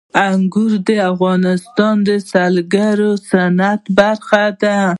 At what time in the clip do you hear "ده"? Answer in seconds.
4.61-4.77